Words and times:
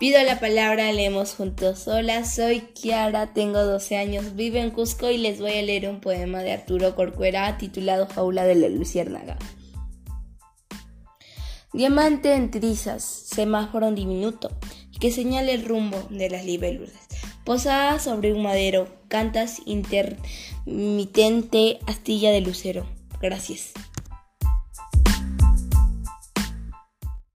Pido 0.00 0.20
la 0.22 0.40
palabra, 0.40 0.90
leemos 0.92 1.34
juntos. 1.34 1.86
Hola, 1.86 2.24
soy 2.24 2.62
Kiara, 2.72 3.34
tengo 3.34 3.62
12 3.62 3.98
años, 3.98 4.34
vivo 4.34 4.56
en 4.56 4.70
Cusco 4.70 5.10
y 5.10 5.18
les 5.18 5.40
voy 5.40 5.52
a 5.52 5.60
leer 5.60 5.90
un 5.90 6.00
poema 6.00 6.38
de 6.38 6.52
Arturo 6.52 6.96
Corcuera 6.96 7.58
titulado 7.58 8.06
Jaula 8.06 8.46
de 8.46 8.54
la 8.54 8.70
Luciérnaga. 8.70 9.36
Diamante 11.74 12.32
en 12.32 12.50
trizas, 12.50 13.04
semáforo 13.04 13.92
diminuto, 13.92 14.48
que 14.98 15.12
señala 15.12 15.52
el 15.52 15.66
rumbo 15.66 16.02
de 16.08 16.30
las 16.30 16.46
libélulas. 16.46 17.06
Posada 17.44 17.98
sobre 17.98 18.32
un 18.32 18.42
madero, 18.42 18.88
cantas 19.08 19.60
intermitente 19.66 21.78
astilla 21.86 22.30
de 22.30 22.40
lucero. 22.40 22.86
Gracias. 23.20 23.74